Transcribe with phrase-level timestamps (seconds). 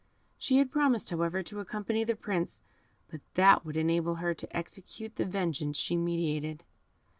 [0.35, 2.63] She had promised, however, to accompany the Prince;
[3.11, 6.63] but that would enable her to execute the vengeance she meditated.